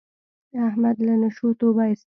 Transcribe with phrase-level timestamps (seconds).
[0.67, 1.99] احمد له نشو توبه ایستله.